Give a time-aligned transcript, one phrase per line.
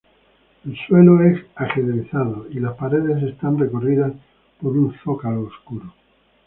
[0.65, 4.11] El suelo es ajedrezado y las paredes están recorridas
[4.59, 5.93] por un zócalo oscuro.